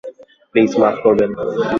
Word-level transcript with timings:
Please, 0.51 0.71
মাফ 0.81 0.95
করবেন। 1.03 1.31